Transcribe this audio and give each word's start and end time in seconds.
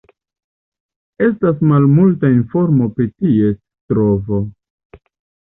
Estas 1.25 1.61
malmulta 1.73 2.31
informo 2.39 2.89
pri 2.97 3.07
ties 3.11 3.61
trovo. 3.93 4.43